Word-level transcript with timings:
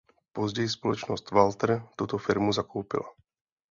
Později 0.33 0.69
společnost 0.69 1.31
Walter 1.31 1.87
tuto 1.95 2.17
firmu 2.17 2.53
zakoupila. 2.53 3.09